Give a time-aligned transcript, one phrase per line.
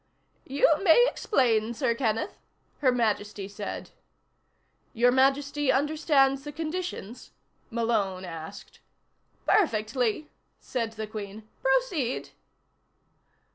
[0.47, 2.39] "You may explain, Sir Kenneth,"
[2.79, 3.91] Her Majesty said.
[4.95, 7.29] "Your Majesty understands the conditions?"
[7.69, 8.79] Malone asked.
[9.45, 11.47] "Perfectly," said the Queen.
[11.61, 12.31] "Proceed."